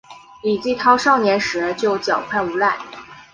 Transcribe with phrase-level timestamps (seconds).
[0.41, 2.75] 李继韬少年时就狡狯无赖。